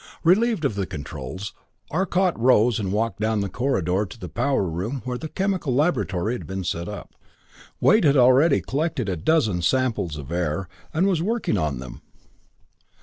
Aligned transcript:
Relieved 0.23 0.65
of 0.65 0.73
the 0.73 0.87
controls, 0.87 1.53
Arcot 1.91 2.33
rose 2.39 2.79
and 2.79 2.91
walked 2.91 3.19
down 3.19 3.41
the 3.41 3.47
corridor 3.49 4.03
to 4.03 4.17
the 4.19 4.27
power 4.27 4.63
room 4.63 5.03
where 5.05 5.19
the 5.19 5.29
chemical 5.29 5.75
laboratory 5.75 6.33
had 6.33 6.47
been 6.47 6.63
set 6.63 6.87
up. 6.87 7.13
Wade 7.79 8.03
had 8.03 8.17
already 8.17 8.61
collected 8.61 9.07
a 9.07 9.15
dozen 9.15 9.61
samples 9.61 10.17
of 10.17 10.31
air, 10.31 10.67
and 10.91 11.05
was 11.05 11.21
working 11.21 11.55
on 11.55 11.77
them. 11.77 12.01